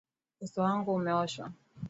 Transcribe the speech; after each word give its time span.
Uso 0.43 0.59
wangu 0.65 0.89
umeoshwa. 0.97 1.45